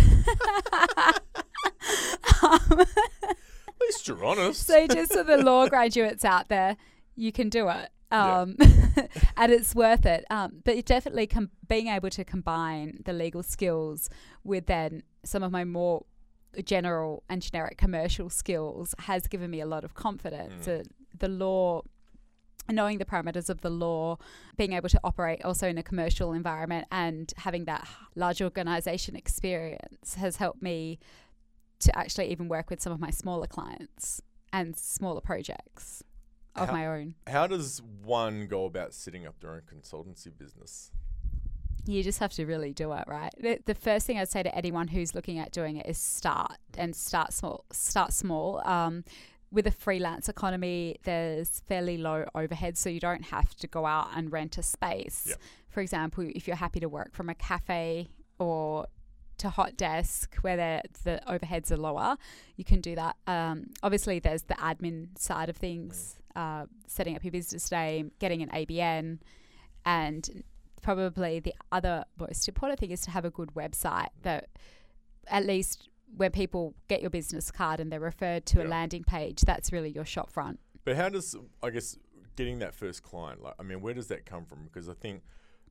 Um, 2.42 2.80
At 2.80 3.80
least 3.80 4.08
you're 4.08 4.24
honest. 4.24 4.66
so 4.66 4.86
just 4.86 5.12
for 5.12 5.22
the 5.24 5.36
law 5.38 5.68
graduates 5.68 6.24
out 6.24 6.48
there, 6.48 6.76
you 7.16 7.32
can 7.32 7.48
do 7.48 7.68
it. 7.68 7.88
Yeah. 8.10 8.40
Um, 8.40 8.56
and 9.36 9.52
it's 9.52 9.74
worth 9.74 10.04
it. 10.06 10.24
Um, 10.30 10.60
but 10.64 10.76
it 10.76 10.86
definitely 10.86 11.26
com- 11.26 11.50
being 11.68 11.88
able 11.88 12.10
to 12.10 12.24
combine 12.24 13.00
the 13.04 13.12
legal 13.12 13.42
skills 13.42 14.10
with 14.44 14.66
then 14.66 15.02
some 15.24 15.42
of 15.42 15.50
my 15.50 15.64
more 15.64 16.04
general 16.64 17.22
and 17.28 17.40
generic 17.42 17.78
commercial 17.78 18.28
skills 18.28 18.94
has 19.00 19.26
given 19.26 19.50
me 19.50 19.60
a 19.60 19.66
lot 19.66 19.84
of 19.84 19.94
confidence. 19.94 20.66
Mm. 20.66 20.84
The 21.22 21.28
law, 21.28 21.82
knowing 22.68 22.98
the 22.98 23.04
parameters 23.04 23.48
of 23.48 23.60
the 23.60 23.70
law, 23.70 24.18
being 24.56 24.72
able 24.72 24.88
to 24.88 25.00
operate 25.04 25.44
also 25.44 25.68
in 25.68 25.78
a 25.78 25.84
commercial 25.84 26.32
environment 26.32 26.88
and 26.90 27.32
having 27.36 27.64
that 27.66 27.86
large 28.16 28.42
organization 28.42 29.14
experience 29.14 30.14
has 30.16 30.36
helped 30.36 30.62
me 30.62 30.98
to 31.78 31.96
actually 31.96 32.26
even 32.32 32.48
work 32.48 32.70
with 32.70 32.82
some 32.82 32.92
of 32.92 32.98
my 32.98 33.10
smaller 33.10 33.46
clients 33.46 34.20
and 34.52 34.76
smaller 34.76 35.20
projects 35.20 36.02
of 36.56 36.68
How- 36.68 36.74
my 36.74 36.86
own. 36.88 37.14
How 37.28 37.46
does 37.46 37.80
one 38.02 38.48
go 38.48 38.64
about 38.64 38.94
setting 38.94 39.24
up 39.24 39.38
their 39.38 39.52
own 39.52 39.62
consultancy 39.72 40.36
business? 40.36 40.90
You 41.86 42.02
just 42.02 42.18
have 42.18 42.32
to 42.34 42.46
really 42.46 42.72
do 42.72 42.92
it, 42.94 43.04
right? 43.06 43.32
The, 43.40 43.60
the 43.64 43.74
first 43.74 44.06
thing 44.06 44.18
I'd 44.18 44.28
say 44.28 44.42
to 44.42 44.54
anyone 44.56 44.88
who's 44.88 45.14
looking 45.14 45.38
at 45.38 45.52
doing 45.52 45.76
it 45.76 45.86
is 45.86 45.98
start 45.98 46.58
and 46.76 46.96
start 46.96 47.32
small. 47.32 47.64
Start 47.72 48.12
small. 48.12 48.60
Um, 48.64 49.04
with 49.52 49.66
a 49.66 49.70
freelance 49.70 50.28
economy, 50.28 50.96
there's 51.04 51.60
fairly 51.66 51.98
low 51.98 52.24
overhead, 52.34 52.78
so 52.78 52.88
you 52.88 53.00
don't 53.00 53.26
have 53.26 53.54
to 53.56 53.66
go 53.66 53.84
out 53.84 54.08
and 54.16 54.32
rent 54.32 54.56
a 54.58 54.62
space. 54.62 55.26
Yep. 55.28 55.38
For 55.68 55.80
example, 55.80 56.28
if 56.34 56.46
you're 56.46 56.56
happy 56.56 56.80
to 56.80 56.88
work 56.88 57.14
from 57.14 57.28
a 57.28 57.34
cafe 57.34 58.08
or 58.38 58.86
to 59.38 59.50
hot 59.50 59.76
desk 59.76 60.36
where 60.40 60.56
the 60.56 60.82
the 61.04 61.20
overheads 61.28 61.70
are 61.70 61.76
lower, 61.76 62.16
you 62.56 62.64
can 62.64 62.80
do 62.80 62.94
that. 62.94 63.16
Um, 63.26 63.70
obviously, 63.82 64.18
there's 64.18 64.42
the 64.42 64.54
admin 64.54 65.18
side 65.18 65.48
of 65.48 65.56
things, 65.56 66.16
uh, 66.34 66.66
setting 66.86 67.14
up 67.14 67.22
your 67.22 67.32
business 67.32 67.70
name, 67.70 68.12
getting 68.18 68.42
an 68.42 68.48
ABN, 68.48 69.18
and 69.84 70.44
probably 70.80 71.40
the 71.40 71.54
other 71.70 72.04
most 72.18 72.48
important 72.48 72.80
thing 72.80 72.90
is 72.90 73.02
to 73.02 73.10
have 73.10 73.24
a 73.24 73.30
good 73.30 73.50
website 73.54 74.08
that 74.22 74.48
at 75.28 75.46
least 75.46 75.88
when 76.16 76.30
people 76.30 76.74
get 76.88 77.00
your 77.00 77.10
business 77.10 77.50
card 77.50 77.80
and 77.80 77.90
they're 77.90 78.00
referred 78.00 78.44
to 78.46 78.62
a 78.62 78.66
landing 78.68 79.02
page, 79.04 79.40
that's 79.42 79.72
really 79.72 79.90
your 79.90 80.04
shop 80.04 80.30
front. 80.30 80.60
But 80.84 80.96
how 80.96 81.08
does 81.08 81.34
I 81.62 81.70
guess 81.70 81.96
getting 82.36 82.58
that 82.60 82.74
first 82.74 83.02
client 83.02 83.42
like 83.42 83.54
I 83.58 83.62
mean 83.62 83.80
where 83.80 83.94
does 83.94 84.08
that 84.08 84.24
come 84.26 84.44
from? 84.44 84.64
Because 84.64 84.88
I 84.88 84.94
think 84.94 85.22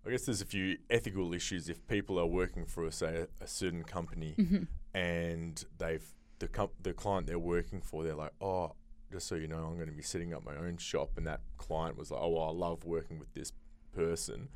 I 0.05 0.09
guess 0.09 0.25
there's 0.25 0.41
a 0.41 0.45
few 0.45 0.77
ethical 0.89 1.33
issues 1.33 1.69
if 1.69 1.85
people 1.87 2.17
are 2.19 2.25
working 2.25 2.65
for, 2.65 2.89
say, 2.91 3.27
a, 3.39 3.43
a 3.43 3.47
certain 3.47 3.83
company 3.83 4.33
Mm-hmm. 4.37 4.63
and 4.95 5.63
they've 5.77 6.05
the 6.39 6.47
com- 6.47 6.71
the 6.81 6.93
client 6.93 7.27
they're 7.27 7.37
working 7.37 7.81
for, 7.81 8.03
they're 8.03 8.15
like, 8.15 8.33
oh, 8.41 8.71
just 9.11 9.27
so 9.27 9.35
you 9.35 9.47
know, 9.47 9.57
I'm 9.57 9.75
going 9.75 9.89
to 9.89 9.93
be 9.93 10.01
setting 10.01 10.33
up 10.33 10.43
my 10.43 10.55
own 10.55 10.77
shop, 10.77 11.11
and 11.17 11.27
that 11.27 11.41
client 11.57 11.97
was 11.97 12.09
like, 12.09 12.19
oh, 12.21 12.29
well, 12.29 12.45
I 12.45 12.51
love 12.51 12.83
working 12.83 13.19
with 13.19 13.31
this 13.33 13.51
person. 13.93 14.49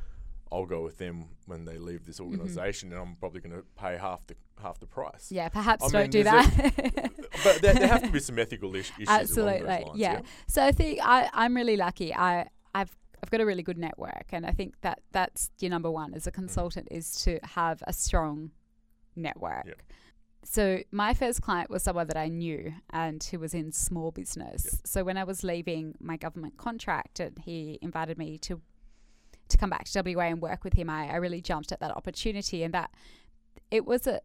I'll 0.52 0.66
go 0.66 0.84
with 0.84 0.98
them 0.98 1.26
when 1.46 1.66
they 1.66 1.78
leave 1.78 2.06
this 2.06 2.20
mm-hmm. 2.20 2.32
organization, 2.32 2.92
and 2.92 3.02
I'm 3.02 3.16
probably 3.16 3.42
going 3.42 3.56
to 3.56 3.64
pay 3.76 3.98
half 3.98 4.26
the 4.28 4.36
half 4.62 4.80
the 4.80 4.86
price. 4.86 5.32
Yeah, 5.32 5.50
perhaps 5.50 5.86
I 5.86 5.90
don't 5.90 6.02
mean, 6.04 6.10
do 6.12 6.24
that. 6.24 7.12
But 7.44 7.62
there, 7.62 7.74
there 7.74 7.88
have 7.88 8.04
to 8.04 8.12
be 8.12 8.20
some 8.20 8.40
ethical 8.40 8.74
is- 8.76 8.92
issues. 8.96 9.10
Absolutely, 9.10 9.68
lines, 9.68 9.90
yeah. 9.96 10.22
So 10.48 10.64
I 10.64 10.72
think 10.72 11.00
I, 11.04 11.30
I'm 11.34 11.56
really 11.56 11.76
lucky. 11.76 12.14
I, 12.14 12.48
I've 12.74 12.96
I've 13.22 13.30
got 13.30 13.42
a 13.42 13.46
really 13.46 13.64
good 13.64 13.78
network, 13.78 14.28
and 14.32 14.46
I 14.46 14.52
think 14.52 14.76
that 14.82 15.02
that's 15.12 15.52
your 15.60 15.70
number 15.70 15.92
one 15.92 16.14
as 16.14 16.28
a 16.28 16.32
mm. 16.32 16.36
consultant 16.36 16.88
is 16.92 17.16
to 17.24 17.40
have 17.44 17.84
a 17.88 17.94
strong 17.94 18.52
network. 19.16 19.66
Yep. 19.68 19.82
So 20.46 20.80
my 20.92 21.14
first 21.14 21.42
client 21.42 21.70
was 21.72 21.82
someone 21.82 22.08
that 22.08 22.18
I 22.18 22.28
knew 22.28 22.72
and 22.92 23.22
who 23.24 23.40
was 23.40 23.56
in 23.56 23.72
small 23.72 24.12
business. 24.12 24.80
So 24.86 25.04
when 25.04 25.18
I 25.18 25.24
was 25.24 25.44
leaving 25.44 25.96
my 26.00 26.18
government 26.18 26.58
contract, 26.58 27.20
and 27.20 27.38
he 27.40 27.80
invited 27.82 28.18
me 28.18 28.38
to 28.40 28.62
to 29.50 29.58
come 29.58 29.70
back 29.70 29.86
to 29.86 30.02
WA 30.06 30.24
and 30.24 30.42
work 30.42 30.64
with 30.64 30.74
him, 30.74 30.90
I, 30.90 31.08
I 31.10 31.16
really 31.18 31.42
jumped 31.42 31.72
at 31.72 31.80
that 31.80 31.92
opportunity, 31.92 32.64
and 32.64 32.74
that 32.74 32.92
it 33.72 33.86
was 33.86 34.08
a 34.08 34.22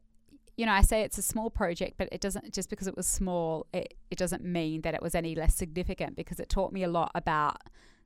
you 0.56 0.66
know, 0.66 0.72
I 0.72 0.82
say 0.82 1.00
it's 1.02 1.16
a 1.16 1.22
small 1.22 1.48
project, 1.48 1.94
but 1.96 2.08
it 2.12 2.20
doesn't 2.20 2.52
just 2.52 2.68
because 2.68 2.86
it 2.86 2.94
was 2.94 3.06
small, 3.06 3.66
it, 3.72 3.94
it 4.10 4.18
doesn't 4.18 4.44
mean 4.44 4.82
that 4.82 4.92
it 4.92 5.00
was 5.00 5.14
any 5.14 5.34
less 5.34 5.54
significant 5.54 6.16
because 6.16 6.38
it 6.38 6.50
taught 6.50 6.70
me 6.70 6.82
a 6.82 6.88
lot 6.88 7.10
about 7.14 7.56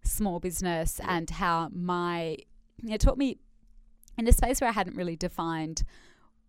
small 0.03 0.39
business 0.39 1.01
Yeah. 1.03 1.17
and 1.17 1.29
how 1.31 1.69
my 1.73 2.37
it 2.87 3.01
taught 3.01 3.19
me 3.19 3.39
in 4.17 4.29
a 4.29 4.33
space 4.33 4.61
where 4.61 4.71
I 4.71 4.73
hadn't 4.73 4.95
really 4.97 5.17
defined 5.17 5.83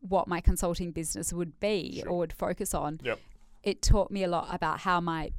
what 0.01 0.27
my 0.27 0.41
consulting 0.41 0.91
business 0.91 1.34
would 1.34 1.60
be 1.60 2.01
Sure. 2.01 2.10
or 2.12 2.17
would 2.19 2.34
focus 2.34 2.75
on. 2.75 3.00
Yep. 3.03 3.19
It 3.63 3.81
taught 3.81 4.12
me 4.12 4.24
a 4.24 4.27
lot 4.27 4.53
about 4.53 4.81
how 4.81 5.01
my 5.01 5.31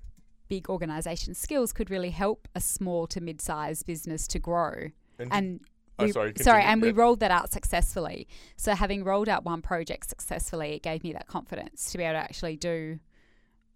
big 0.49 0.69
organization 0.69 1.35
skills 1.35 1.73
could 1.73 1.91
really 1.91 2.11
help 2.11 2.49
a 2.57 2.61
small 2.61 3.07
to 3.09 3.21
mid-sized 3.21 3.87
business 3.87 4.27
to 4.29 4.41
grow. 4.41 4.89
And, 5.19 5.33
And 5.33 5.61
oh, 5.99 6.05
we- 6.07 6.13
sorry, 6.13 6.33
sorry, 6.37 6.63
continue. 6.63 6.73
and 6.73 6.83
we 6.83 6.93
rolled 6.93 7.21
that 7.21 7.31
out 7.31 7.53
successfully. 7.53 8.29
So 8.57 8.75
having 8.75 9.05
rolled 9.05 9.29
out 9.29 9.45
one 9.45 9.63
project 9.63 10.09
successfully, 10.09 10.75
it 10.75 10.83
gave 10.83 11.03
me 11.05 11.13
that 11.13 11.27
confidence 11.27 11.91
to 11.93 11.99
be 11.99 12.05
able 12.05 12.15
to 12.15 12.19
actually 12.25 12.57
do 12.57 12.99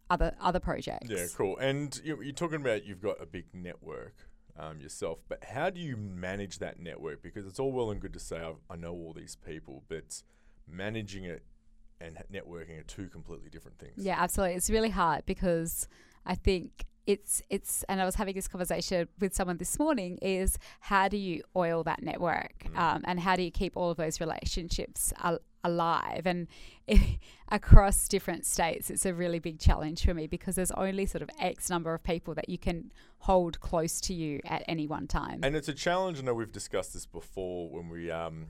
other 0.09 0.35
other 0.41 0.61
projects. 0.61 1.09
Yeah, 1.09 1.27
cool. 1.37 1.57
And 1.59 1.99
you, 2.05 2.21
you're 2.23 2.33
talking 2.33 2.61
about 2.61 2.85
you've 2.85 3.01
got 3.01 3.23
a 3.23 3.27
big 3.27 3.47
network 3.55 4.15
um, 4.59 4.81
yourself, 4.81 5.21
but 5.29 5.45
how 5.45 5.71
do 5.71 5.81
you 5.81 5.97
manage 5.97 6.59
that 6.59 6.81
network? 6.81 7.23
Because 7.23 7.47
it's 7.47 7.61
all 7.61 7.71
well 7.73 7.91
and 7.91 8.01
good 8.01 8.13
to 8.15 8.19
say 8.19 8.39
I've, 8.39 8.57
I 8.69 8.77
know 8.77 8.93
all 8.93 9.13
these 9.17 9.37
people, 9.37 9.85
but 9.89 10.23
managing 10.67 11.25
it 11.25 11.45
and 12.01 12.19
networking 12.33 12.79
are 12.81 12.83
two 12.85 13.09
completely 13.09 13.51
different 13.51 13.79
things. 13.79 13.93
Yeah, 14.05 14.17
absolutely. 14.19 14.57
It's 14.57 14.71
really 14.71 14.91
hard 14.91 15.25
because 15.27 15.87
I 16.27 16.35
think 16.35 16.85
it's 17.13 17.43
it's 17.51 17.73
and 17.89 18.01
I 18.01 18.05
was 18.05 18.15
having 18.15 18.35
this 18.35 18.49
conversation 18.55 19.09
with 19.23 19.33
someone 19.35 19.57
this 19.57 19.79
morning 19.85 20.13
is 20.23 20.59
how 20.91 21.09
do 21.09 21.17
you 21.17 21.43
oil 21.57 21.83
that 21.91 22.01
network 22.11 22.55
Mm. 22.71 22.77
um, 22.85 23.01
and 23.09 23.17
how 23.27 23.35
do 23.39 23.43
you 23.43 23.51
keep 23.51 23.73
all 23.77 23.91
of 23.91 23.97
those 23.97 24.21
relationships 24.21 25.13
al- 25.29 25.41
alive 25.65 26.25
and 26.33 26.47
across 27.49 28.07
different 28.09 28.47
states 28.47 28.91
it's 28.91 29.05
a 29.07 29.15
really 29.15 29.39
big 29.39 29.59
challenge 29.59 30.05
for 30.05 30.15
me 30.15 30.27
because 30.27 30.55
there's 30.57 30.71
only 30.73 31.07
sort 31.07 31.23
of 31.23 31.31
x 31.41 31.69
number 31.71 31.93
of 31.95 32.03
people 32.03 32.35
that 32.35 32.49
you 32.49 32.59
can 32.59 32.93
hold 33.21 33.61
close 33.61 34.01
to 34.01 34.15
you 34.15 34.41
at 34.45 34.63
any 34.69 34.87
one 34.87 35.07
time 35.07 35.41
And 35.43 35.57
it's 35.57 35.69
a 35.69 35.75
challenge. 35.75 36.19
I 36.19 36.23
know 36.23 36.35
we've 36.35 36.53
discussed 36.53 36.93
this 36.95 37.07
before 37.07 37.69
when 37.71 37.89
we 37.89 38.11
um, 38.11 38.47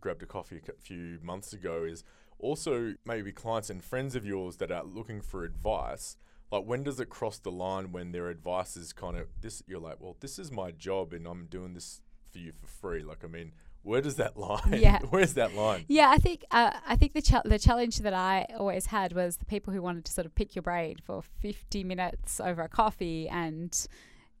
grabbed 0.00 0.22
a 0.22 0.26
coffee 0.26 0.60
a 0.68 0.72
few 0.80 1.18
months 1.22 1.52
ago. 1.52 1.84
Is 1.84 2.04
also 2.38 2.94
maybe 3.04 3.32
clients 3.32 3.68
and 3.70 3.82
friends 3.82 4.14
of 4.14 4.24
yours 4.24 4.56
that 4.56 4.70
are 4.70 4.84
looking 4.84 5.20
for 5.20 5.44
advice. 5.44 6.16
Like 6.50 6.64
when 6.64 6.84
does 6.84 7.00
it 7.00 7.08
cross 7.08 7.38
the 7.38 7.50
line 7.50 7.92
when 7.92 8.12
their 8.12 8.28
advice 8.28 8.76
is 8.76 8.92
kind 8.92 9.16
of 9.16 9.26
this? 9.40 9.62
You're 9.66 9.80
like, 9.80 9.96
well, 10.00 10.16
this 10.20 10.38
is 10.38 10.52
my 10.52 10.70
job, 10.70 11.12
and 11.12 11.26
I'm 11.26 11.46
doing 11.46 11.74
this 11.74 12.00
for 12.30 12.38
you 12.38 12.52
for 12.52 12.66
free. 12.66 13.02
Like, 13.02 13.24
I 13.24 13.26
mean, 13.26 13.52
where 13.82 14.00
does 14.00 14.16
that 14.16 14.36
line? 14.36 14.74
Yeah. 14.78 15.00
Where's 15.10 15.34
that 15.34 15.54
line? 15.54 15.84
Yeah, 15.88 16.10
I 16.10 16.18
think 16.18 16.44
uh, 16.50 16.72
I 16.86 16.96
think 16.96 17.14
the 17.14 17.42
the 17.44 17.58
challenge 17.58 17.98
that 17.98 18.14
I 18.14 18.46
always 18.58 18.86
had 18.86 19.12
was 19.12 19.38
the 19.38 19.44
people 19.44 19.72
who 19.72 19.82
wanted 19.82 20.04
to 20.04 20.12
sort 20.12 20.26
of 20.26 20.34
pick 20.34 20.54
your 20.54 20.62
brain 20.62 20.96
for 21.02 21.22
50 21.40 21.84
minutes 21.84 22.40
over 22.40 22.62
a 22.62 22.68
coffee, 22.68 23.28
and 23.28 23.86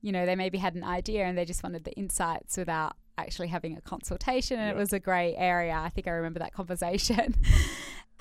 you 0.00 0.12
know 0.12 0.26
they 0.26 0.36
maybe 0.36 0.58
had 0.58 0.74
an 0.74 0.84
idea 0.84 1.24
and 1.24 1.36
they 1.36 1.44
just 1.44 1.62
wanted 1.62 1.84
the 1.84 1.92
insights 1.92 2.56
without 2.56 2.96
actually 3.18 3.48
having 3.48 3.76
a 3.76 3.80
consultation, 3.80 4.58
and 4.58 4.70
it 4.70 4.76
was 4.76 4.92
a 4.92 5.00
grey 5.00 5.34
area. 5.36 5.74
I 5.74 5.88
think 5.88 6.06
I 6.06 6.10
remember 6.10 6.38
that 6.40 6.52
conversation. 6.52 7.34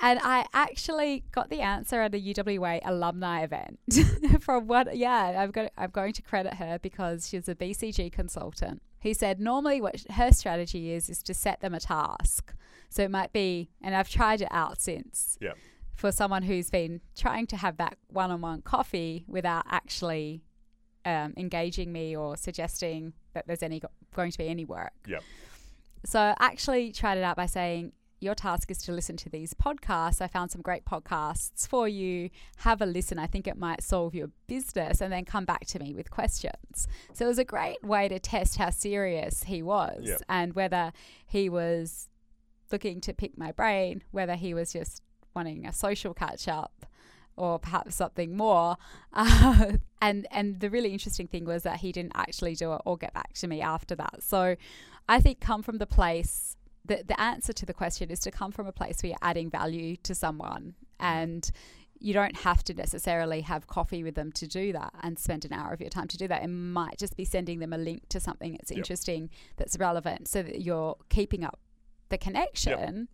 And 0.02 0.20
I 0.22 0.46
actually 0.54 1.24
got 1.32 1.50
the 1.50 1.62
answer 1.62 2.02
at 2.02 2.14
a 2.14 2.20
UWA 2.20 2.82
alumni 2.84 3.44
event 3.44 3.80
from 4.42 4.68
what, 4.68 4.96
yeah, 4.98 5.36
I've 5.38 5.52
got, 5.52 5.72
I'm 5.78 5.90
going 5.90 6.14
to 6.14 6.22
credit 6.22 6.56
her 6.56 6.80
because 6.82 7.30
she's 7.30 7.48
a 7.48 7.56
BCG 7.56 8.12
consultant. 8.12 8.82
He 9.00 9.14
said 9.14 9.40
normally 9.40 9.82
what 9.82 10.04
her 10.12 10.32
strategy 10.32 10.92
is 10.92 11.10
is 11.10 11.24
to 11.24 11.34
set 11.34 11.62
them 11.62 11.74
a 11.74 11.80
task. 11.80 12.54
So 12.90 13.04
it 13.04 13.12
might 13.12 13.32
be, 13.32 13.70
and 13.82 13.96
I've 13.96 14.10
tried 14.10 14.42
it 14.42 14.48
out 14.52 14.82
since. 14.82 15.38
Yeah. 15.40 15.54
For 15.96 16.12
someone 16.12 16.44
who's 16.44 16.70
been 16.70 17.00
trying 17.16 17.48
to 17.48 17.58
have 17.58 17.78
that 17.78 17.98
one-on-one 18.08 18.64
coffee 18.64 19.24
without 19.28 19.66
actually 19.70 20.44
um, 21.06 21.34
engaging 21.38 21.94
me 21.94 22.16
or 22.18 22.36
suggesting 22.36 23.14
that 23.34 23.48
there's 23.48 23.64
any 23.64 23.82
going 24.14 24.32
to 24.32 24.38
be 24.38 24.50
any 24.50 24.66
work. 24.66 24.92
Yep. 25.08 25.24
So 26.06 26.20
I 26.20 26.36
actually 26.40 26.92
tried 26.92 27.18
it 27.18 27.24
out 27.24 27.38
by 27.38 27.46
saying, 27.46 27.94
your 28.20 28.34
task 28.36 28.72
is 28.72 28.78
to 28.80 28.92
listen 28.92 29.18
to 29.18 29.30
these 29.30 29.54
podcasts. 29.54 30.22
I 30.22 30.28
found 30.28 30.50
some 30.52 30.62
great 30.62 30.86
podcasts 30.86 31.68
for 31.68 31.88
you. 31.88 32.30
Have 32.58 32.82
a 32.82 32.86
listen. 32.86 33.20
I 33.20 33.28
think 33.28 33.46
it 33.48 33.58
might 33.58 33.84
solve 33.84 34.16
your 34.16 34.30
business 34.48 35.02
and 35.02 35.12
then 35.12 35.26
come 35.26 35.46
back 35.46 35.66
to 35.68 35.80
me 35.80 35.94
with 35.94 36.10
questions. 36.10 36.88
So 37.14 37.26
it 37.26 37.28
was 37.28 37.40
a 37.40 37.44
great 37.46 37.84
way 37.84 38.08
to 38.08 38.18
test 38.20 38.58
how 38.58 38.70
serious 38.70 39.44
he 39.44 39.62
was 39.62 40.04
Yep. 40.08 40.22
and 40.30 40.54
whether 40.54 40.94
he 41.28 41.50
was 41.50 42.08
looking 42.72 43.02
to 43.02 43.14
pick 43.14 43.38
my 43.38 43.52
brain, 43.52 44.02
whether 44.12 44.36
he 44.36 44.54
was 44.54 44.72
just 44.74 45.02
wanting 45.36 45.66
a 45.66 45.74
social 45.74 46.14
catch 46.14 46.48
up 46.48 46.86
or 47.38 47.60
perhaps 47.60 47.96
something 47.96 48.36
more. 48.36 48.78
Uh, 49.18 49.78
and 50.02 50.28
and 50.30 50.60
the 50.60 50.70
really 50.70 50.92
interesting 50.92 51.26
thing 51.28 51.46
was 51.46 51.64
that 51.64 51.78
he 51.78 51.92
didn't 51.94 52.12
actually 52.16 52.54
do 52.54 52.74
it 52.74 52.82
or 52.86 52.98
get 52.98 53.14
back 53.14 53.32
to 53.34 53.48
me 53.48 53.62
after 53.62 53.96
that. 53.96 54.22
So 54.22 54.58
I 55.08 55.22
think 55.22 55.40
come 55.40 55.64
from 55.64 55.78
the 55.78 55.86
place 55.88 56.58
the, 56.86 57.04
the 57.08 57.20
answer 57.20 57.54
to 57.54 57.66
the 57.66 57.74
question 57.74 58.10
is 58.12 58.20
to 58.22 58.32
come 58.32 58.52
from 58.52 58.68
a 58.68 58.72
place 58.72 59.02
where 59.02 59.10
you're 59.10 59.18
adding 59.22 59.50
value 59.50 59.96
to 60.04 60.14
someone 60.16 60.76
and 61.00 61.50
you 62.00 62.14
don't 62.14 62.36
have 62.38 62.64
to 62.66 62.74
necessarily 62.74 63.42
have 63.42 63.68
coffee 63.68 64.04
with 64.04 64.16
them 64.16 64.32
to 64.34 64.46
do 64.48 64.74
that 64.74 64.94
and 65.02 65.18
spend 65.18 65.46
an 65.46 65.54
hour 65.54 65.72
of 65.74 65.80
your 65.82 65.90
time 65.90 66.08
to 66.10 66.18
do 66.18 66.28
that. 66.28 66.44
It 66.44 66.48
might 66.50 66.98
just 66.98 67.16
be 67.16 67.24
sending 67.26 67.60
them 67.60 67.72
a 67.74 67.78
link 67.78 68.08
to 68.10 68.20
something 68.20 68.52
that's 68.54 68.70
Yep. 68.70 68.78
interesting, 68.78 69.30
that's 69.56 69.78
relevant, 69.80 70.28
so 70.28 70.44
that 70.44 70.62
you're 70.62 70.98
keeping 71.10 71.44
up 71.44 71.60
the 72.10 72.18
connection. 72.18 73.08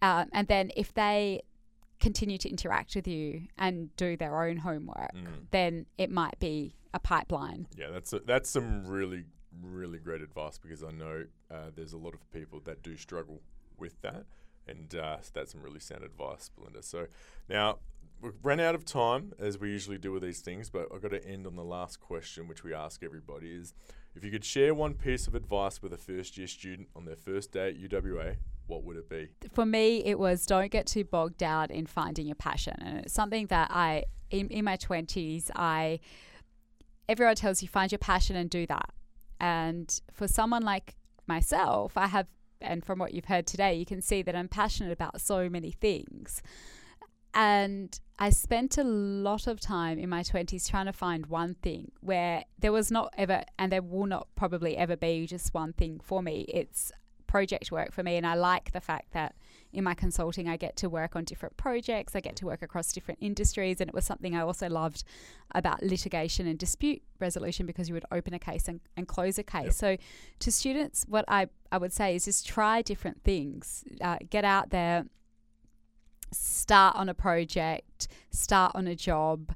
Um, 0.00 0.28
and 0.32 0.46
then 0.48 0.70
if 0.76 0.94
they 0.94 1.42
continue 1.98 2.38
to 2.38 2.48
interact 2.48 2.94
with 2.94 3.08
you 3.08 3.48
and 3.58 3.94
do 3.96 4.16
their 4.16 4.42
own 4.44 4.58
homework, 4.58 5.12
Mm. 5.14 5.46
then 5.50 5.86
it 5.98 6.10
might 6.10 6.38
be 6.38 6.76
a 6.94 6.98
pipeline. 7.00 7.66
Yeah, 7.76 7.90
that's 7.90 8.12
a, 8.12 8.20
that's 8.20 8.48
some 8.48 8.86
really 8.86 9.24
really 9.62 9.98
great 9.98 10.22
advice 10.22 10.58
because 10.58 10.82
I 10.82 10.90
know 10.90 11.24
uh, 11.50 11.70
there's 11.74 11.92
a 11.92 11.98
lot 11.98 12.14
of 12.14 12.30
people 12.32 12.60
that 12.64 12.82
do 12.82 12.96
struggle 12.96 13.40
with 13.78 14.00
that, 14.02 14.24
and 14.66 14.94
uh, 14.94 15.18
that's 15.32 15.52
some 15.52 15.62
really 15.62 15.80
sound 15.80 16.04
advice, 16.04 16.50
Belinda. 16.56 16.82
So 16.82 17.06
now 17.48 17.78
we've 18.20 18.32
run 18.42 18.60
out 18.60 18.74
of 18.74 18.84
time 18.84 19.32
as 19.38 19.58
we 19.58 19.70
usually 19.70 19.98
do 19.98 20.12
with 20.12 20.22
these 20.22 20.40
things, 20.40 20.70
but 20.70 20.88
I've 20.94 21.02
got 21.02 21.10
to 21.10 21.24
end 21.26 21.46
on 21.46 21.56
the 21.56 21.64
last 21.64 22.00
question, 22.00 22.48
which 22.48 22.64
we 22.64 22.74
ask 22.74 23.02
everybody: 23.02 23.48
is 23.48 23.74
if 24.14 24.24
you 24.24 24.30
could 24.30 24.44
share 24.44 24.74
one 24.74 24.94
piece 24.94 25.26
of 25.26 25.34
advice 25.34 25.82
with 25.82 25.92
a 25.92 25.98
first 25.98 26.38
year 26.38 26.46
student 26.46 26.88
on 26.96 27.04
their 27.04 27.16
first 27.16 27.52
day 27.52 27.68
at 27.68 27.76
UWA, 27.76 28.36
what 28.66 28.82
would 28.84 28.96
it 28.96 29.08
be? 29.08 29.28
for 29.52 29.66
me, 29.66 30.02
it 30.04 30.18
was 30.18 30.46
don't 30.46 30.70
get 30.70 30.86
too 30.86 31.04
bogged 31.04 31.38
down 31.38 31.70
in 31.70 31.86
finding 31.86 32.26
your 32.26 32.34
passion. 32.34 32.74
And 32.80 32.98
it's 32.98 33.12
something 33.12 33.46
that 33.46 33.70
I, 33.70 34.04
in, 34.30 34.48
in 34.48 34.64
my 34.64 34.76
20s, 34.76 35.50
I, 35.54 36.00
everyone 37.08 37.36
tells 37.36 37.62
you 37.62 37.68
find 37.68 37.92
your 37.92 37.98
passion 37.98 38.36
and 38.36 38.50
do 38.50 38.66
that. 38.66 38.90
And 39.40 40.00
for 40.12 40.26
someone 40.28 40.62
like 40.62 40.96
myself, 41.26 41.96
I 41.96 42.06
have, 42.06 42.26
and 42.60 42.84
from 42.84 42.98
what 42.98 43.12
you've 43.12 43.26
heard 43.26 43.46
today, 43.46 43.74
you 43.74 43.84
can 43.84 44.00
see 44.00 44.22
that 44.22 44.34
I'm 44.34 44.48
passionate 44.48 44.92
about 44.92 45.20
so 45.20 45.48
many 45.48 45.70
things. 45.70 46.42
And 47.34 47.98
I 48.18 48.30
spent 48.30 48.78
a 48.78 48.84
lot 48.84 49.46
of 49.46 49.60
time 49.60 49.98
in 49.98 50.08
my 50.08 50.22
20s 50.22 50.70
trying 50.70 50.86
to 50.86 50.92
find 50.92 51.26
one 51.26 51.54
thing 51.54 51.92
where 52.00 52.44
there 52.58 52.72
was 52.72 52.90
not 52.90 53.12
ever, 53.18 53.42
and 53.58 53.70
there 53.70 53.82
will 53.82 54.06
not 54.06 54.28
probably 54.36 54.76
ever 54.76 54.96
be 54.96 55.26
just 55.26 55.52
one 55.52 55.74
thing 55.74 56.00
for 56.02 56.22
me. 56.22 56.46
It's 56.48 56.92
project 57.26 57.70
work 57.70 57.92
for 57.92 58.02
me. 58.02 58.16
And 58.16 58.26
I 58.26 58.34
like 58.34 58.72
the 58.72 58.80
fact 58.80 59.12
that 59.12 59.34
in 59.72 59.84
my 59.84 59.94
consulting, 59.94 60.48
I 60.48 60.56
get 60.56 60.76
to 60.76 60.88
work 60.88 61.16
on 61.16 61.24
different 61.24 61.56
projects, 61.56 62.16
I 62.16 62.20
get 62.20 62.36
to 62.36 62.46
work 62.46 62.62
across 62.62 62.92
different 62.92 63.18
industries. 63.22 63.80
And 63.80 63.88
it 63.88 63.94
was 63.94 64.04
something 64.04 64.34
I 64.34 64.40
also 64.40 64.68
loved 64.68 65.04
about 65.54 65.82
litigation 65.82 66.46
and 66.46 66.58
dispute 66.58 67.02
resolution 67.18 67.66
because 67.66 67.88
you 67.88 67.94
would 67.94 68.04
open 68.10 68.34
a 68.34 68.38
case 68.38 68.68
and, 68.68 68.80
and 68.96 69.06
close 69.06 69.38
a 69.38 69.42
case. 69.42 69.64
Yep. 69.64 69.74
So, 69.74 69.96
to 70.40 70.52
students, 70.52 71.04
what 71.08 71.24
I, 71.28 71.48
I 71.70 71.78
would 71.78 71.92
say 71.92 72.14
is 72.14 72.24
just 72.24 72.46
try 72.46 72.82
different 72.82 73.22
things, 73.22 73.84
uh, 74.00 74.18
get 74.28 74.44
out 74.44 74.70
there, 74.70 75.06
start 76.32 76.96
on 76.96 77.08
a 77.08 77.14
project, 77.14 78.08
start 78.30 78.72
on 78.74 78.86
a 78.86 78.94
job, 78.94 79.54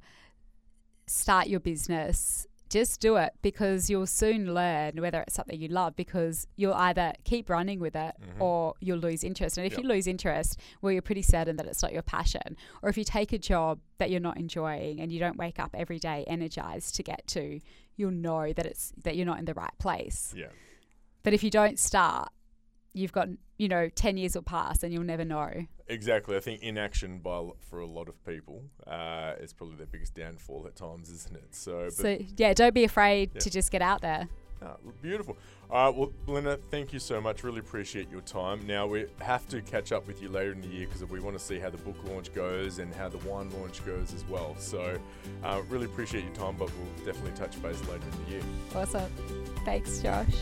start 1.07 1.49
your 1.49 1.61
business 1.61 2.47
just 2.71 3.01
do 3.01 3.17
it 3.17 3.33
because 3.43 3.91
you'll 3.91 4.07
soon 4.07 4.55
learn 4.55 5.01
whether 5.03 5.21
it's 5.21 5.35
something 5.35 5.61
you 5.61 5.69
love 5.69 5.97
because 5.97 6.47
you'll 6.57 6.75
either 6.75 7.13
keep 7.25 7.51
running 7.51 7.81
with 7.81 7.97
it 7.97 8.15
mm-hmm. 8.21 8.41
or 8.41 8.75
you'll 8.81 8.99
lose 8.99 9.25
interest. 9.25 9.59
And 9.59 9.67
if 9.67 9.73
yep. 9.73 9.83
you 9.83 9.89
lose 9.89 10.07
interest, 10.07 10.59
well, 10.81 10.93
you're 10.93 11.03
pretty 11.03 11.23
certain 11.23 11.57
that 11.57 11.67
it's 11.67 11.83
not 11.83 11.93
your 11.93 12.03
passion. 12.03 12.57
Or 12.83 12.89
if 12.89 12.97
you 12.97 13.05
take 13.05 13.33
a 13.33 13.39
job 13.39 13.81
that 13.99 14.11
you're 14.11 14.21
not 14.21 14.39
enjoying 14.39 15.01
and 15.01 15.13
you 15.13 15.19
don't 15.19 15.37
wake 15.37 15.59
up 15.59 15.75
every 15.75 15.99
day 15.99 16.25
energized 16.29 16.95
to 16.97 17.03
get 17.03 17.27
to, 17.29 17.61
you'll 17.97 18.13
know 18.13 18.53
that 18.53 18.65
it's 18.65 18.93
that 19.03 19.17
you're 19.17 19.27
not 19.27 19.41
in 19.41 19.45
the 19.45 19.55
right 19.55 19.77
place. 19.79 20.33
Yeah. 20.37 20.47
But 21.23 21.35
if 21.35 21.43
you 21.43 21.51
don't 21.51 21.79
start, 21.79 22.31
you've 22.93 23.13
got 23.13 23.29
you 23.59 23.69
know 23.69 23.89
10 23.89 24.17
years 24.17 24.35
will 24.35 24.43
pass 24.43 24.83
and 24.83 24.93
you'll 24.93 25.05
never 25.05 25.25
know. 25.25 25.51
Exactly. 25.89 26.37
I 26.37 26.41
think 26.41 26.63
inaction 26.63 27.19
by 27.19 27.49
for 27.61 27.81
a 27.81 27.87
lot 27.87 28.09
of 28.09 28.25
people 28.25 28.63
uh, 28.87 29.33
is 29.41 29.53
probably 29.53 29.77
their 29.77 29.87
biggest 29.87 30.15
downfall 30.15 30.67
at 30.67 30.77
times 30.77 31.11
isn't 31.11 31.37
it? 31.37 31.55
So 31.55 31.89
so 31.91 32.19
yeah 32.37 32.53
don't 32.55 32.75
be 32.75 32.85
afraid 32.85 33.31
yeah. 33.35 33.41
to 33.41 33.51
just 33.51 33.71
get 33.71 33.83
out 33.83 34.01
there. 34.01 34.29
Oh, 34.63 34.77
beautiful. 35.01 35.39
All 35.71 35.87
right 35.87 35.99
well 35.99 36.13
Linda 36.27 36.59
thank 36.71 36.93
you 36.93 36.99
so 36.99 37.21
much. 37.21 37.45
Really 37.45 37.61
appreciate 37.61 38.11
your 38.11 38.21
time. 38.23 38.67
Now 38.67 38.87
we 38.87 39.07
have 39.21 39.47
to 39.49 39.63
catch 39.63 39.93
up 39.93 40.07
with 40.07 40.23
you 40.23 40.29
later 40.29 40.53
in 40.53 40.61
the 40.61 40.69
year 40.69 40.87
because 40.87 41.05
we 41.05 41.21
want 41.21 41.39
to 41.39 41.45
see 41.45 41.59
how 41.59 41.71
the 41.71 41.79
book 41.79 41.97
launch 42.05 42.33
goes 42.35 42.79
and 42.79 42.95
how 42.95 43.09
the 43.09 43.19
wine 43.19 43.51
launch 43.59 43.85
goes 43.87 44.13
as 44.15 44.25
well. 44.25 44.57
So 44.59 44.99
uh, 45.45 45.63
really 45.69 45.87
appreciate 45.87 46.25
your 46.25 46.35
time 46.35 46.57
but 46.59 46.71
we'll 46.77 47.07
definitely 47.07 47.33
touch 47.33 47.61
base 47.63 47.81
later 47.89 48.05
in 48.13 48.25
the 48.25 48.31
year. 48.31 48.43
Awesome. 48.75 49.11
Thanks 49.65 50.01
josh 50.01 50.35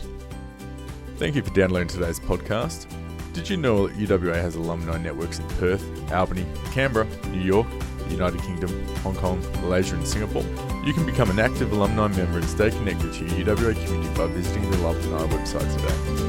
Thank 1.19 1.35
you 1.35 1.41
for 1.43 1.49
downloading 1.49 1.89
today's 1.89 2.17
podcast. 2.17 2.87
Did 3.33 3.49
you 3.49 3.57
know 3.57 3.87
that 3.87 3.97
UWA 3.97 4.35
has 4.35 4.55
alumni 4.55 4.97
networks 4.97 5.39
in 5.39 5.45
Perth, 5.49 5.83
Albany, 6.13 6.45
Canberra, 6.71 7.05
New 7.31 7.41
York, 7.41 7.67
the 8.05 8.11
United 8.11 8.39
Kingdom, 8.43 8.87
Hong 8.99 9.15
Kong, 9.15 9.41
Malaysia, 9.59 9.95
and 9.95 10.07
Singapore? 10.07 10.43
You 10.85 10.93
can 10.93 11.05
become 11.05 11.29
an 11.29 11.39
active 11.39 11.73
alumni 11.73 12.07
member 12.07 12.37
and 12.37 12.47
stay 12.47 12.69
connected 12.69 13.11
to 13.11 13.25
your 13.25 13.53
UWA 13.53 13.85
community 13.85 14.17
by 14.17 14.27
visiting 14.27 14.71
the 14.71 14.77
alumni 14.77 15.27
website 15.27 15.69
today. 15.75 16.28